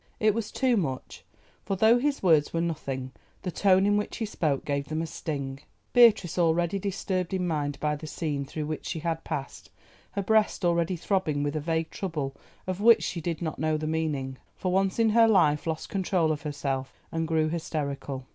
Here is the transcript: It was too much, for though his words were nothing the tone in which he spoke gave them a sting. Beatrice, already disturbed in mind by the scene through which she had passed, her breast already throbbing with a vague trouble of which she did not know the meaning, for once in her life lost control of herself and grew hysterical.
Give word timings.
It 0.19 0.33
was 0.33 0.51
too 0.51 0.77
much, 0.77 1.23
for 1.63 1.75
though 1.75 1.99
his 1.99 2.23
words 2.23 2.51
were 2.51 2.59
nothing 2.59 3.11
the 3.43 3.51
tone 3.51 3.85
in 3.85 3.97
which 3.97 4.17
he 4.17 4.25
spoke 4.25 4.65
gave 4.65 4.87
them 4.87 5.03
a 5.03 5.05
sting. 5.05 5.59
Beatrice, 5.93 6.39
already 6.39 6.79
disturbed 6.79 7.35
in 7.35 7.45
mind 7.45 7.79
by 7.79 7.95
the 7.95 8.07
scene 8.07 8.43
through 8.43 8.65
which 8.65 8.87
she 8.87 8.97
had 9.01 9.23
passed, 9.23 9.69
her 10.13 10.23
breast 10.23 10.65
already 10.65 10.95
throbbing 10.95 11.43
with 11.43 11.55
a 11.55 11.59
vague 11.61 11.91
trouble 11.91 12.35
of 12.65 12.81
which 12.81 13.03
she 13.03 13.21
did 13.21 13.43
not 13.43 13.59
know 13.59 13.77
the 13.77 13.85
meaning, 13.85 14.39
for 14.55 14.71
once 14.71 14.97
in 14.97 15.11
her 15.11 15.27
life 15.27 15.67
lost 15.67 15.89
control 15.89 16.31
of 16.31 16.41
herself 16.41 16.99
and 17.11 17.27
grew 17.27 17.47
hysterical. 17.49 18.25